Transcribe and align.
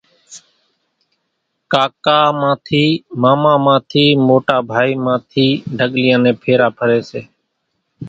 ڪاڪا 1.71 2.19
مان 2.39 2.53
ٿي 2.67 2.85
ماما 3.21 3.53
مان 3.65 3.79
ٿي 3.91 4.05
موٽا 4.27 4.57
ڀائي 4.71 4.93
مان 5.03 5.17
ٿي 5.31 5.47
ڍڳليان 5.77 6.19
نين 6.23 6.35
ڦيرا 6.41 6.67
ڦري 6.77 6.99
سي۔ 7.09 7.21